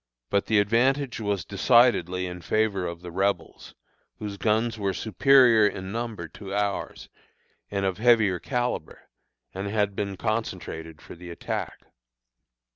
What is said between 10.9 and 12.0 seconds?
for the attack.